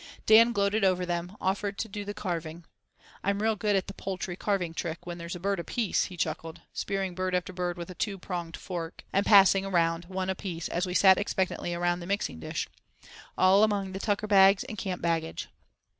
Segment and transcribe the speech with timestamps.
[0.25, 2.65] Dan, gloating over them, offered to "do the carving."
[3.23, 6.59] "I'm real good at the poultry carving trick, when there's a bird apiece," he chuckled,
[6.73, 10.87] spearing bird after bird with a two pronged fork, and passing round one apiece as
[10.87, 12.67] we sat expectantly around the mixing dish,
[13.37, 15.49] all among the tucker bags and camp baggage.